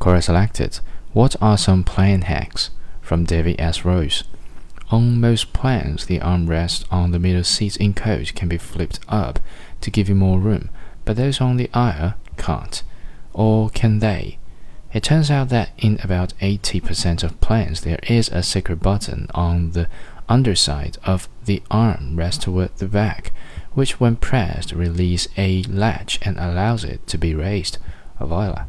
[0.00, 0.80] Quora selected.
[1.12, 2.70] What are some plane hacks?
[3.02, 3.84] From David S.
[3.84, 4.24] Rose.
[4.90, 9.38] On most planes, the armrest on the middle seat in coach can be flipped up
[9.82, 10.70] to give you more room,
[11.04, 12.82] but those on the aisle can't.
[13.34, 14.38] Or can they?
[14.94, 19.72] It turns out that in about 80% of planes, there is a secret button on
[19.72, 19.86] the
[20.30, 23.32] underside of the armrest toward the back,
[23.74, 27.76] which when pressed releases a latch and allows it to be raised.
[28.18, 28.64] Voilà.